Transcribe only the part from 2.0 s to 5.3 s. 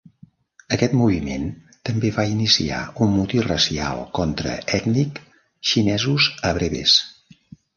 va iniciar un motí racial contra ètnic